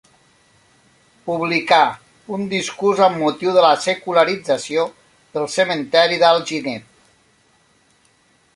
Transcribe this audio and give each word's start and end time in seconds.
Publicà 1.25 1.81
un 2.37 2.47
discurs 2.53 3.03
amb 3.09 3.21
motiu 3.25 3.53
de 3.57 3.65
la 3.67 3.71
secularització 3.83 4.87
del 5.37 5.47
cementeri 5.57 6.19
d'Alginet. 6.25 6.89